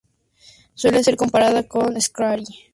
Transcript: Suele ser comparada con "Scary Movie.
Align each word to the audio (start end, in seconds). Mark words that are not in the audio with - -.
Suele 0.73 1.03
ser 1.03 1.15
comparada 1.15 1.61
con 1.67 2.01
"Scary 2.01 2.41
Movie. 2.41 2.69